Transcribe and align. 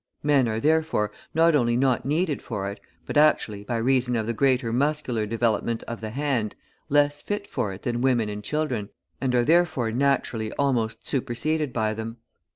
Men 0.23 0.47
are, 0.47 0.59
therefore, 0.59 1.11
not 1.35 1.53
only 1.53 1.77
not 1.77 2.07
needed 2.07 2.41
for 2.41 2.71
it, 2.71 2.79
but 3.05 3.17
actually, 3.17 3.63
by 3.63 3.77
reason 3.77 4.15
of 4.15 4.25
the 4.25 4.33
greater 4.33 4.73
muscular 4.73 5.27
development 5.27 5.83
of 5.83 6.01
the 6.01 6.09
hand, 6.09 6.55
less 6.89 7.21
fit 7.21 7.45
for 7.47 7.71
it 7.71 7.83
than 7.83 8.01
women 8.01 8.27
and 8.27 8.43
children, 8.43 8.89
and 9.21 9.35
are, 9.35 9.45
therefore, 9.45 9.91
naturally 9.91 10.51
almost 10.53 11.07
superseded 11.07 11.71
by 11.71 11.93
them. 11.93 12.17